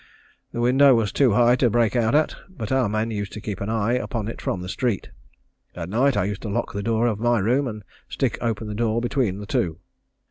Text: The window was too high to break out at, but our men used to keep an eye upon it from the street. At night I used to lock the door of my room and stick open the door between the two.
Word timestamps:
The 0.51 0.61
window 0.61 0.95
was 0.95 1.11
too 1.11 1.33
high 1.33 1.55
to 1.57 1.69
break 1.69 1.95
out 1.95 2.15
at, 2.15 2.35
but 2.49 2.71
our 2.71 2.89
men 2.89 3.11
used 3.11 3.33
to 3.33 3.39
keep 3.39 3.61
an 3.61 3.69
eye 3.69 3.93
upon 3.93 4.27
it 4.29 4.41
from 4.41 4.59
the 4.63 4.67
street. 4.67 5.11
At 5.75 5.89
night 5.89 6.17
I 6.17 6.25
used 6.25 6.41
to 6.41 6.49
lock 6.49 6.73
the 6.73 6.81
door 6.81 7.05
of 7.05 7.19
my 7.19 7.37
room 7.37 7.67
and 7.67 7.83
stick 8.09 8.39
open 8.41 8.65
the 8.67 8.73
door 8.73 8.99
between 8.99 9.37
the 9.37 9.45
two. 9.45 9.77